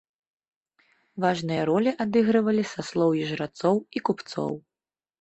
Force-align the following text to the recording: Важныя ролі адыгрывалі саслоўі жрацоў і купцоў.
Важныя 1.25 1.61
ролі 1.71 1.95
адыгрывалі 2.07 2.63
саслоўі 2.73 3.23
жрацоў 3.31 3.75
і 3.97 4.07
купцоў. 4.11 4.53